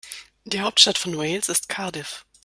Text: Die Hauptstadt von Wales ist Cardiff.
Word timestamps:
Die 0.45 0.61
Hauptstadt 0.61 0.97
von 0.97 1.15
Wales 1.15 1.47
ist 1.47 1.69
Cardiff. 1.69 2.25